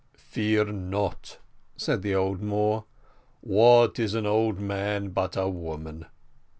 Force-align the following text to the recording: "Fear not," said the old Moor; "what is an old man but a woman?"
"Fear 0.17 0.65
not," 0.73 1.37
said 1.77 2.01
the 2.01 2.15
old 2.15 2.41
Moor; 2.41 2.85
"what 3.41 3.99
is 3.99 4.15
an 4.15 4.25
old 4.25 4.59
man 4.59 5.09
but 5.09 5.37
a 5.37 5.47
woman?" 5.47 6.07